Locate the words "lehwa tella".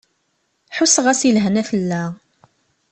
1.35-2.03